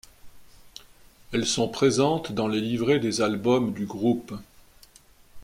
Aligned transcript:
Elles 1.31 1.45
sont 1.45 1.67
présentes 1.67 2.31
dans 2.31 2.47
les 2.47 2.59
livrets 2.59 2.97
des 2.97 3.21
albums 3.21 3.71
du 3.71 3.85
groupe. 3.85 4.33